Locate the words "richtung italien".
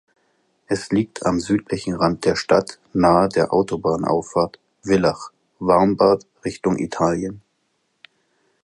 6.43-7.43